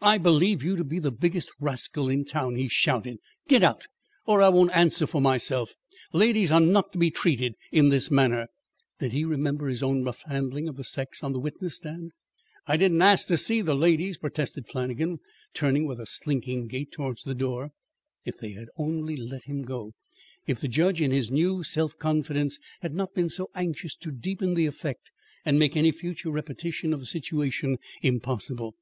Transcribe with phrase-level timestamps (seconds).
[0.00, 3.18] "I believe you to be the biggest rascal in town," he shouted.
[3.48, 3.88] "Get out,
[4.24, 5.74] or I won't answer for myself.
[6.12, 8.46] Ladies are not to be treated in this manner."
[9.00, 12.12] Did he remember his own rough handling of the sex on the witness stand?
[12.64, 15.18] "I didn't ask to see the ladies," protested Flannagan,
[15.52, 17.72] turning with a slinking gait towards the door.
[18.24, 19.94] If they only had let him go!
[20.46, 24.54] If the judge in his new self confidence had not been so anxious to deepen
[24.54, 25.10] the effect
[25.44, 28.76] and make any future repetition of the situation impossible!